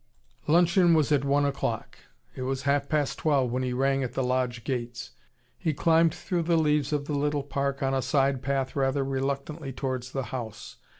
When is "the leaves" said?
6.41-6.91